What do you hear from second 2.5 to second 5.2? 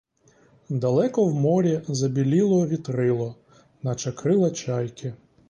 вітрило, наче крила чайки.